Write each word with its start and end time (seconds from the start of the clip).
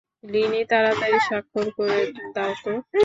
Linyi, 0.23 0.61
তাড়াতাড়ি 0.71 1.17
স্বাক্ষর 1.27 1.67
করে 1.77 1.97
দাওতো। 2.35 2.71